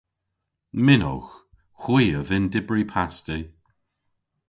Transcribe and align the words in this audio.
Mynnowgh. 0.85 1.31
Hwi 1.81 2.03
a 2.19 2.21
vynn 2.27 2.47
dybri 2.53 2.83
pasti. 2.93 3.39